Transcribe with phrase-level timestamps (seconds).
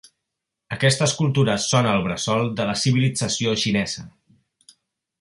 [0.77, 4.11] Aquestes cultures són el bressol de la civilització xinesa.